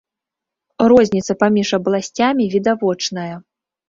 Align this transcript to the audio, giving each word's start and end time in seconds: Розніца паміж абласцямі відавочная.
Розніца 0.91 1.35
паміж 1.43 1.67
абласцямі 1.77 2.47
відавочная. 2.55 3.29